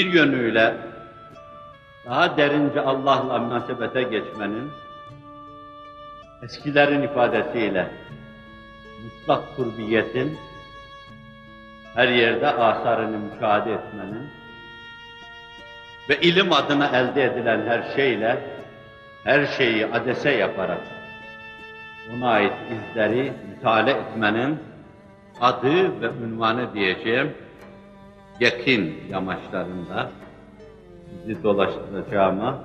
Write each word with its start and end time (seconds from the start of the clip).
bir 0.00 0.12
yönüyle 0.12 0.74
daha 2.06 2.36
derince 2.36 2.80
Allah'la 2.80 3.38
münasebete 3.38 4.02
geçmenin, 4.02 4.70
eskilerin 6.42 7.02
ifadesiyle 7.02 7.86
mutlak 9.04 9.56
kurbiyetin, 9.56 10.38
her 11.94 12.08
yerde 12.08 12.48
asarını 12.48 13.18
müşahede 13.18 13.72
etmenin 13.72 14.28
ve 16.08 16.20
ilim 16.20 16.52
adına 16.52 16.86
elde 16.86 17.24
edilen 17.24 17.66
her 17.66 17.96
şeyle, 17.96 18.38
her 19.24 19.46
şeyi 19.46 19.86
adese 19.86 20.30
yaparak 20.30 20.80
ona 22.16 22.30
ait 22.30 22.52
izleri 22.72 23.32
mütale 23.48 23.90
etmenin 23.90 24.58
adı 25.40 26.00
ve 26.00 26.06
ünvanı 26.06 26.74
diyeceğim 26.74 27.34
yakin 28.40 29.02
yamaçlarında 29.10 30.10
bizi 31.26 31.42
dolaştıracağıma 31.42 32.58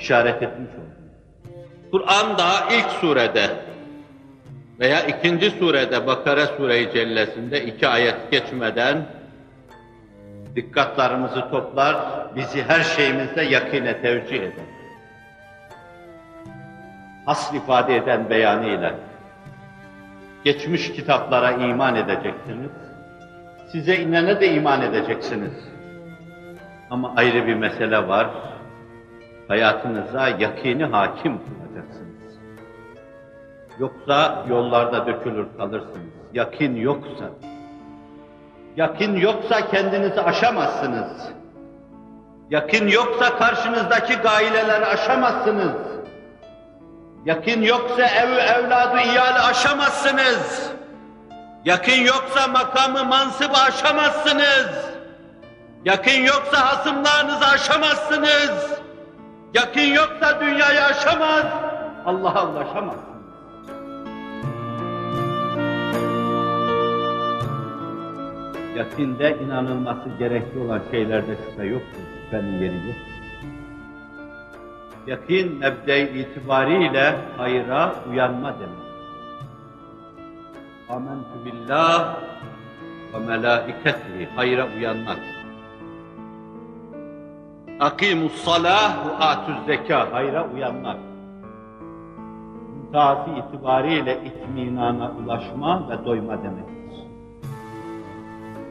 işaret 0.00 0.42
etmiş 0.42 0.70
oldum. 0.70 0.96
Kur'an'da 1.90 2.50
ilk 2.72 2.90
surede 3.00 3.50
veya 4.80 5.00
ikinci 5.00 5.50
surede 5.50 6.06
Bakara 6.06 6.46
Sure-i 6.46 6.92
Cellesi'nde 6.92 7.64
iki 7.64 7.88
ayet 7.88 8.30
geçmeden 8.30 9.06
dikkatlarımızı 10.56 11.50
toplar, 11.50 11.96
bizi 12.36 12.62
her 12.62 12.80
şeyimizde 12.80 13.42
yakine 13.42 14.02
tevcih 14.02 14.36
eder. 14.36 14.64
Asl 17.26 17.54
ifade 17.54 17.96
eden 17.96 18.30
beyanıyla 18.30 18.94
geçmiş 20.44 20.92
kitaplara 20.92 21.50
iman 21.50 21.96
edeceksiniz, 21.96 22.70
size 23.76 23.96
inene 23.96 24.40
de 24.40 24.52
iman 24.52 24.82
edeceksiniz. 24.82 25.52
Ama 26.90 27.12
ayrı 27.16 27.46
bir 27.46 27.54
mesele 27.54 28.08
var, 28.08 28.26
hayatınıza 29.48 30.28
yakini 30.28 30.84
hakim 30.84 31.38
kılacaksınız. 31.38 32.38
Yoksa 33.78 34.44
yollarda 34.48 35.06
dökülür 35.06 35.46
kalırsınız. 35.56 36.14
Yakin 36.32 36.76
yoksa, 36.76 37.24
yakin 38.76 39.16
yoksa 39.16 39.70
kendinizi 39.70 40.20
aşamazsınız. 40.20 41.30
Yakin 42.50 42.88
yoksa 42.88 43.38
karşınızdaki 43.38 44.14
gaileleri 44.14 44.86
aşamazsınız. 44.86 45.76
Yakin 47.24 47.62
yoksa 47.62 48.06
ev 48.06 48.32
evladı 48.32 49.00
iyali 49.00 49.38
aşamazsınız. 49.38 50.65
Yakin 51.66 52.04
yoksa 52.04 52.48
makamı 52.48 53.04
mansıbı 53.04 53.56
aşamazsınız. 53.56 54.94
Yakin 55.84 56.22
yoksa 56.22 56.66
hasımlarınızı 56.66 57.46
aşamazsınız. 57.46 58.80
Yakin 59.54 59.94
yoksa 59.94 60.40
dünyayı 60.40 60.82
aşamaz, 60.82 61.44
Allah'a 62.04 62.50
ulaşamazsınız. 62.50 63.16
Yakinde 68.76 69.38
inanılması 69.38 70.08
gerekli 70.18 70.60
olan 70.60 70.82
şeylerde 70.90 71.36
şüphe 71.36 71.64
yoktur, 71.64 72.00
şüphenin 72.24 72.62
yeri 72.62 72.74
yok. 72.74 72.96
Yakin 75.06 75.58
mebde 75.58 76.12
itibariyle 76.12 77.16
hayra 77.36 77.94
uyanma 78.10 78.54
demek. 78.60 78.85
Amentu 80.96 81.44
billah 81.44 82.16
ve 83.12 83.18
melaiketihi 83.18 84.28
hayra 84.36 84.66
uyanmak. 84.76 85.18
Akimus 87.80 88.32
salah 88.32 89.06
ve 89.06 89.12
atuz 89.24 89.56
zeka 89.66 90.12
hayra 90.12 90.48
uyanmak. 90.54 90.96
Müteafi 92.76 93.30
itibariyle 93.30 94.24
itminana 94.24 95.10
ulaşma 95.10 95.88
ve 95.88 96.04
doyma 96.04 96.42
demektir. 96.42 96.98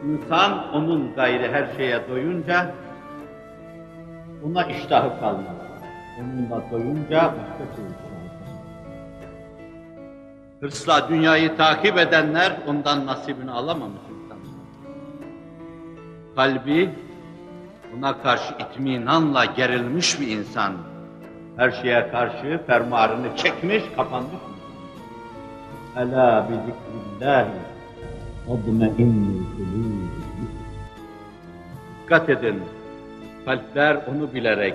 İnsan 0.06 0.74
onun 0.74 1.16
gayri 1.16 1.52
her 1.52 1.68
şeye 1.78 2.09
doyunca 2.09 2.72
ona 4.46 4.63
iştahı 4.63 5.19
kalmaz. 5.19 5.56
Onunla 6.19 6.72
doyunca 6.72 7.22
başka 7.22 7.81
iştahı 7.81 8.15
Hırsla 10.66 11.09
dünyayı 11.09 11.58
takip 11.58 11.98
edenler 11.98 12.53
ondan 12.68 13.06
nasibini 13.06 13.52
alamamış 13.52 14.02
insanlar. 14.09 14.56
Kalbi 16.36 16.90
ona 17.98 18.22
karşı 18.22 18.53
itminanla 18.59 19.46
gerilmiş 19.46 20.20
bir 20.22 20.28
insan. 20.28 20.74
Her 21.58 21.72
şeye 21.72 22.12
karşı 22.12 22.62
fermuarını 22.68 23.38
çekmiş, 23.38 23.84
kapanmış 23.96 24.31
mı? 24.31 24.40
Ela 25.98 26.50
bi 26.50 26.54
zikrillahi 26.54 27.48
admeinnil 28.50 29.44
kulûb. 29.58 30.09
Dikkat 32.04 32.30
edin, 32.30 32.64
kalpler 33.46 33.98
onu 34.08 34.34
bilerek, 34.34 34.74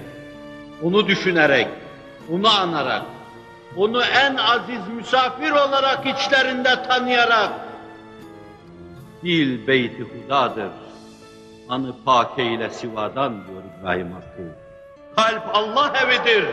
onu 0.83 1.07
düşünerek, 1.07 1.69
onu 2.33 2.49
anarak, 2.49 3.03
onu 3.77 4.03
en 4.03 4.37
aziz 4.37 4.89
misafir 4.97 5.51
olarak 5.51 6.07
içlerinde 6.07 6.83
tanıyarak, 6.83 7.51
dil 9.23 9.67
beyti 9.67 10.03
hudadır, 10.03 10.71
anı 11.69 11.93
pake 12.05 12.45
ile 12.45 12.71
sivadan 12.71 13.33
diyor 13.33 13.63
İbrahim 13.81 14.13
Hakkı. 14.13 14.43
Kalp 15.17 15.43
Allah 15.57 15.93
evidir. 16.05 16.45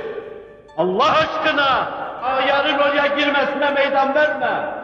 Allah 0.78 1.12
aşkına 1.12 1.92
ayarın 2.22 2.78
oraya 2.78 3.08
girmesine 3.08 3.72
meydan 3.72 4.16
verme. 4.16 4.78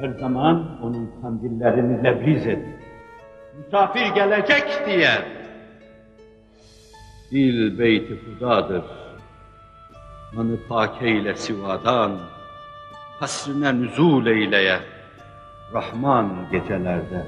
Her 0.00 0.08
zaman 0.08 0.78
onun 0.82 1.12
kandillerini 1.22 2.04
lebriz 2.04 2.46
edin. 2.46 2.76
Misafir 3.58 4.06
gelecek 4.06 4.86
diye. 4.86 5.10
Dil 7.32 7.78
beyti 7.78 8.20
hudadır. 8.24 8.84
Manı 10.32 10.56
pake 10.68 11.08
ile 11.08 11.34
sivadan, 11.34 12.18
hasrine 13.20 13.80
nüzul 13.80 14.26
eyleye, 14.26 14.78
Rahman 15.74 16.46
gecelerde. 16.50 17.26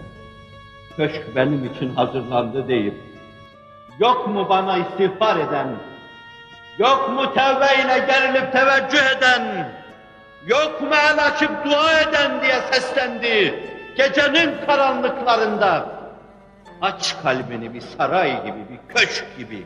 Köşk 0.96 1.36
benim 1.36 1.64
için 1.64 1.94
hazırlandı 1.94 2.68
deyip, 2.68 2.94
yok 3.98 4.28
mu 4.28 4.48
bana 4.48 4.78
istiğfar 4.78 5.36
eden, 5.36 5.68
yok 6.78 7.10
mu 7.10 7.34
tevbe 7.34 7.82
ile 7.84 8.06
gerilip 8.06 8.52
teveccüh 8.52 9.16
eden, 9.18 9.72
yok 10.46 10.82
mu 10.82 10.94
el 11.10 11.26
açıp 11.26 11.64
dua 11.64 12.00
eden 12.00 12.42
diye 12.42 12.60
seslendi. 12.72 13.64
Gecenin 13.96 14.66
karanlıklarında, 14.66 15.88
aç 16.82 17.16
kalbini 17.22 17.74
bir 17.74 17.80
saray 17.80 18.42
gibi, 18.42 18.58
bir 18.70 18.94
köşk 18.94 19.24
gibi, 19.38 19.64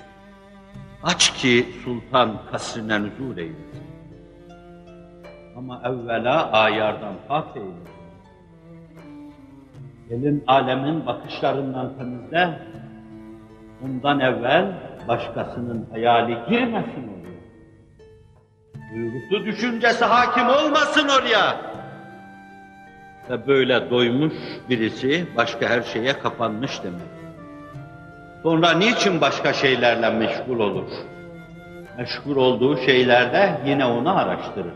aç 1.02 1.34
ki 1.34 1.66
sultan 1.84 2.30
kasrine 2.50 3.02
nüzul 3.02 3.36
eylesin. 3.36 3.82
Ama 5.56 5.82
evvela 5.84 6.52
ayardan 6.52 7.14
pak 7.28 7.56
eylesin. 7.56 7.98
Elin 10.10 10.44
alemin 10.46 11.06
bakışlarından 11.06 11.98
temizle, 11.98 12.58
ondan 13.84 14.20
evvel 14.20 14.72
başkasının 15.08 15.86
hayali 15.90 16.38
girmesin 16.48 17.08
oraya. 17.08 17.38
Duygusu 18.94 19.46
düşüncesi 19.46 20.04
hakim 20.04 20.48
olmasın 20.48 21.08
oraya. 21.08 21.56
Ve 23.30 23.46
böyle 23.46 23.90
doymuş 23.90 24.34
birisi 24.68 25.26
başka 25.36 25.68
her 25.68 25.82
şeye 25.82 26.12
kapanmış 26.12 26.82
demek. 26.84 27.27
Sonra 28.43 28.70
niçin 28.70 29.20
başka 29.20 29.52
şeylerle 29.52 30.11
meşgul 30.11 30.61
olur? 30.61 30.90
Meşgul 31.99 32.37
olduğu 32.37 32.76
şeylerde 32.76 33.61
yine 33.67 33.87
onu 33.87 34.19
araştırır. 34.19 34.75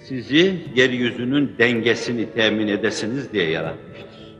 Sizi 0.00 0.62
yeryüzünün 0.74 1.54
dengesini 1.58 2.32
temin 2.32 2.68
edesiniz 2.68 3.32
diye 3.32 3.50
yaratmıştır. 3.50 4.36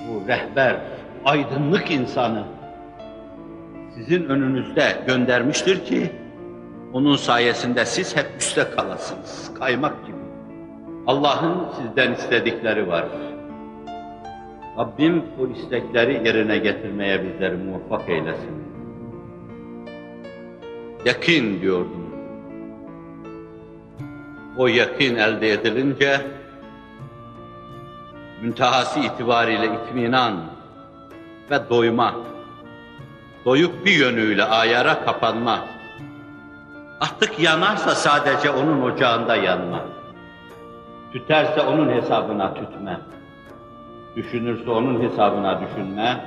Bu 0.00 0.28
rehber, 0.28 0.76
aydınlık 1.24 1.90
insanı 1.90 2.44
sizin 3.94 4.24
önünüzde 4.24 4.96
göndermiştir 5.06 5.84
ki 5.84 6.10
onun 6.92 7.16
sayesinde 7.16 7.84
siz 7.84 8.16
hep 8.16 8.26
üstte 8.38 8.64
kalasınız, 8.76 9.50
kaymak 9.58 10.06
gibi. 10.06 10.16
Allah'ın 11.06 11.56
sizden 11.76 12.12
istedikleri 12.12 12.88
var. 12.88 13.04
Rabbim 14.78 15.24
o 15.40 15.46
istekleri 15.46 16.28
yerine 16.28 16.58
getirmeye 16.58 17.24
bizleri 17.24 17.56
muvaffak 17.56 18.08
eylesin. 18.08 18.70
Yakin 21.04 21.60
diyordum. 21.60 22.10
o 24.60 24.66
yakin 24.66 25.16
elde 25.16 25.52
edilince, 25.52 26.20
müntehası 28.42 29.00
itibariyle 29.00 29.66
itminan 29.66 30.34
ve 31.50 31.70
doyma, 31.70 32.14
doyup 33.44 33.86
bir 33.86 33.92
yönüyle 33.92 34.44
ayara 34.44 35.04
kapanma, 35.04 35.58
artık 37.00 37.40
yanarsa 37.40 37.94
sadece 37.94 38.50
onun 38.50 38.82
ocağında 38.82 39.36
yanma, 39.36 39.84
tüterse 41.12 41.60
onun 41.60 41.88
hesabına 41.88 42.54
tütme, 42.54 43.00
düşünürse 44.16 44.70
onun 44.70 45.02
hesabına 45.02 45.60
düşünme, 45.60 46.20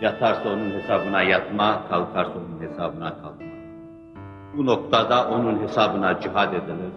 yatarsa 0.00 0.48
onun 0.48 0.70
hesabına 0.70 1.22
yatma, 1.22 1.82
kalkarsa 1.90 2.32
onun 2.32 2.70
hesabına 2.70 3.08
kalkma. 3.08 3.46
Bu 4.56 4.66
noktada 4.66 5.28
onun 5.28 5.62
hesabına 5.62 6.20
cihad 6.20 6.52
edilir. 6.52 6.92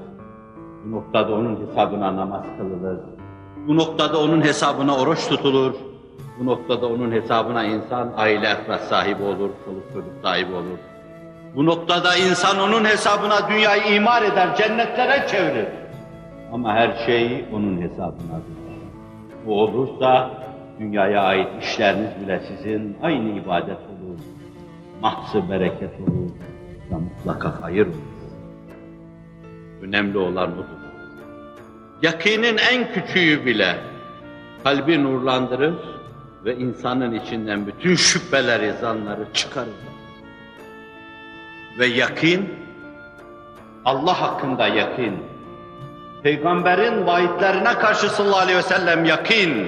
Bu 0.85 0.91
noktada 0.91 1.33
onun 1.33 1.67
hesabına 1.67 2.15
namaz 2.15 2.43
kılınır. 2.57 2.99
Bu 3.67 3.77
noktada 3.77 4.21
onun 4.21 4.41
hesabına 4.41 4.97
oruç 4.97 5.27
tutulur. 5.27 5.73
Bu 6.39 6.45
noktada 6.45 6.87
onun 6.87 7.11
hesabına 7.11 7.63
insan 7.63 8.13
aile 8.17 8.47
efrat 8.47 8.81
sahibi 8.81 9.23
olur, 9.23 9.49
çoluk 9.65 9.93
çocuk 9.93 10.13
sahibi 10.23 10.53
olur. 10.53 10.77
Bu 11.55 11.65
noktada 11.65 12.15
insan 12.15 12.59
onun 12.59 12.85
hesabına 12.85 13.49
dünyayı 13.49 13.95
imar 13.95 14.21
eder, 14.21 14.55
cennetlere 14.55 15.27
çevirir. 15.27 15.67
Ama 16.53 16.73
her 16.73 17.05
şey 17.05 17.45
onun 17.53 17.81
hesabınadır. 17.81 18.68
Bu 19.45 19.61
olursa 19.61 20.31
dünyaya 20.79 21.21
ait 21.21 21.63
işleriniz 21.63 22.09
bile 22.21 22.41
sizin 22.47 22.97
aynı 23.01 23.39
ibadet 23.39 23.77
olur. 23.77 24.19
Mahsı 25.01 25.49
bereket 25.49 25.93
olur 26.01 26.29
ve 26.91 26.95
mutlaka 26.95 27.61
hayır 27.61 27.87
olur. 27.87 27.95
Önemli 29.81 30.17
olan 30.17 30.53
odur. 30.53 30.79
Yakinin 32.01 32.57
en 32.71 32.93
küçüğü 32.93 33.45
bile 33.45 33.75
kalbi 34.63 35.03
nurlandırır 35.03 35.75
ve 36.45 36.57
insanın 36.57 37.13
içinden 37.13 37.67
bütün 37.67 37.95
şüpheleri, 37.95 38.73
zanları 38.73 39.33
çıkarır. 39.33 39.73
Ve 41.79 41.85
yakin, 41.85 42.49
Allah 43.85 44.21
hakkında 44.21 44.67
yakin, 44.67 45.13
Peygamberin 46.23 47.07
vaatlerine 47.07 47.73
karşı 47.73 48.09
sallallahu 48.09 48.39
aleyhi 48.39 48.57
ve 48.57 48.63
sellem 48.63 49.05
yakin. 49.05 49.67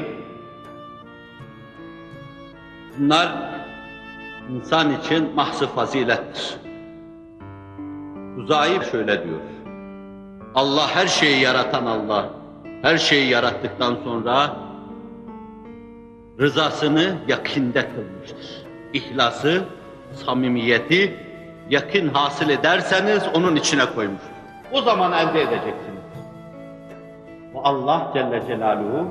Bunlar 2.98 3.30
insan 4.50 4.94
için 4.94 5.36
mahzı 5.36 5.68
fazilettir. 5.68 6.58
Uzayı 8.38 8.82
şöyle 8.92 9.24
diyor. 9.24 9.40
Allah 10.56 10.96
her 10.96 11.08
şeyi 11.08 11.42
yaratan 11.42 11.86
Allah, 11.86 12.30
her 12.82 12.98
şeyi 12.98 13.30
yarattıktan 13.30 13.98
sonra 14.04 14.56
rızasını 16.40 17.16
yakinde 17.28 17.90
kılmıştır. 17.90 18.66
İhlası, 18.94 19.64
samimiyeti 20.26 21.20
yakın 21.70 22.10
hasıl 22.10 22.50
ederseniz 22.50 23.24
onun 23.34 23.56
içine 23.56 23.86
koymuştur. 23.86 24.32
O 24.72 24.82
zaman 24.82 25.12
elde 25.12 25.42
edeceksiniz. 25.42 26.02
Bu 27.54 27.62
Allah 27.64 28.12
Celle 28.14 28.48
Celaluhu 28.48 29.08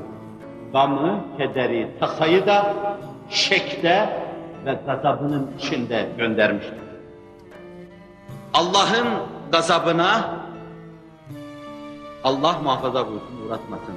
gamı, 0.73 1.25
kederi, 1.39 1.91
tasayı 2.01 2.47
da 2.47 2.75
şekte 3.31 4.23
ve 4.65 4.79
gazabının 4.87 5.51
içinde 5.59 6.09
göndermiştir. 6.19 6.79
Allah'ın 8.55 9.09
gazabına 9.53 10.41
Allah 12.25 12.59
muhafaza 12.63 13.07
buyursun, 13.07 13.47
uğratmasın. 13.47 13.95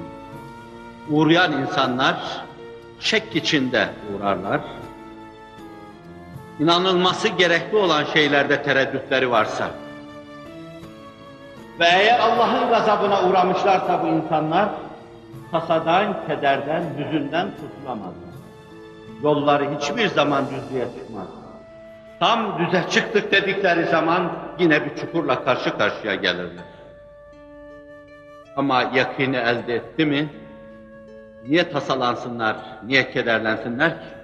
Uğrayan 1.10 1.52
insanlar 1.52 2.16
şek 3.00 3.36
içinde 3.36 3.88
uğrarlar. 4.16 4.60
İnanılması 6.60 7.28
gerekli 7.28 7.76
olan 7.76 8.04
şeylerde 8.04 8.62
tereddütleri 8.62 9.30
varsa 9.30 9.70
ve 11.79 11.85
eğer 11.85 12.19
Allah'ın 12.19 12.69
gazabına 12.69 13.29
uğramışlarsa 13.29 14.03
bu 14.03 14.07
insanlar 14.07 14.69
tasadan, 15.51 16.27
kederden, 16.27 16.83
hüzünden 16.97 17.47
kurtulamazlar. 17.61 18.29
Yolları 19.23 19.75
hiçbir 19.75 20.07
zaman 20.07 20.45
düzlüğe 20.45 20.85
çıkmaz. 20.85 21.27
Tam 22.19 22.59
düze 22.59 22.83
çıktık 22.89 23.31
dedikleri 23.31 23.85
zaman 23.85 24.31
yine 24.59 24.85
bir 24.85 24.95
çukurla 24.95 25.43
karşı 25.43 25.77
karşıya 25.77 26.15
gelirler. 26.15 26.65
Ama 28.55 28.81
yakini 28.81 29.37
elde 29.37 29.75
etti 29.75 30.05
mi, 30.05 30.29
niye 31.47 31.71
tasalansınlar, 31.71 32.55
niye 32.85 33.11
kederlensinler 33.11 33.89
ki? 33.89 34.19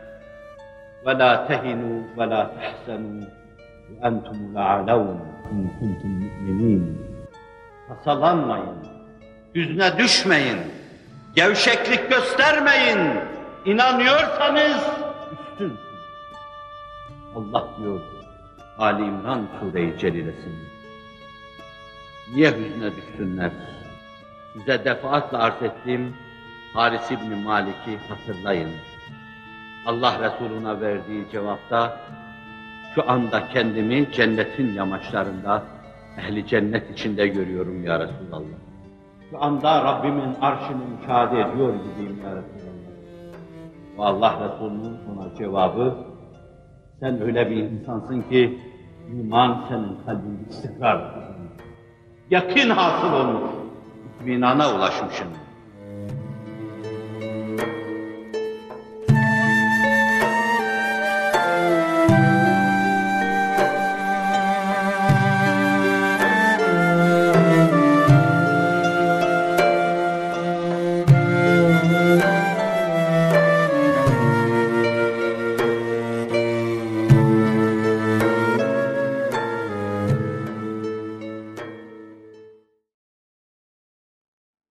وَلَا 1.05 1.31
تَهِنُوا 1.47 1.97
وَلَا 2.17 2.41
تَحْسَنُوا 2.57 3.25
وَاَنْتُمُ 4.01 4.37
لَعَلَوْنَ 4.57 5.17
اِنْ 5.51 5.59
كُنْتُمْ 5.77 6.11
مُؤْمِنِينَ 6.23 7.08
Tasalanmayın, 7.90 8.76
hüzne 9.54 9.98
düşmeyin, 9.98 10.58
gevşeklik 11.36 12.10
göstermeyin, 12.10 13.00
inanıyorsanız 13.64 14.82
üstün. 15.32 15.78
Allah 17.36 17.68
diyor, 17.78 18.00
Ali 18.78 19.02
İmran 19.02 19.46
Sure-i 19.60 19.98
Celilesinde. 19.98 20.70
Niye 22.34 22.50
hüzne 22.50 22.90
düşsünler? 22.96 23.50
Size 24.52 24.84
defaatle 24.84 25.38
arz 25.38 25.62
ettiğim 25.62 26.16
Haris 26.74 27.10
İbni 27.10 27.44
Malik'i 27.44 27.98
hatırlayın. 28.08 28.70
Allah 29.86 30.18
Resuluna 30.20 30.80
verdiği 30.80 31.26
cevapta 31.32 32.00
şu 32.94 33.10
anda 33.10 33.48
kendimi 33.48 34.12
cennetin 34.12 34.74
yamaçlarında 34.74 35.79
ehli 36.18 36.46
cennet 36.46 36.90
içinde 36.90 37.26
görüyorum 37.28 37.84
ya 37.84 38.00
Resulallah. 38.00 38.58
Şu 39.30 39.42
anda 39.42 39.84
Rabbimin 39.84 40.34
arşını 40.40 40.82
müşahede 40.98 41.40
ediyor 41.40 41.74
gibiyim 41.74 42.20
ya 42.24 42.30
Resulallah. 42.30 42.70
Ve 43.98 44.02
Allah 44.02 44.48
Resulü'nün 44.48 44.96
ona 45.12 45.34
cevabı 45.38 45.96
sen 47.00 47.22
öyle 47.22 47.50
bir 47.50 47.56
insansın 47.56 48.22
ki 48.22 48.58
iman 49.12 49.64
senin 49.68 49.98
kalbinde 50.06 50.50
istikrar. 50.50 51.14
Yakın 52.30 52.70
hasıl 52.70 53.12
olmuş. 53.12 53.50
İtminana 54.20 54.76
ulaşmışsın. 54.76 55.26